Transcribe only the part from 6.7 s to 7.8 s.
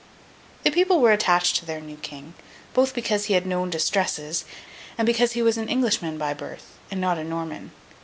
and not a Norman.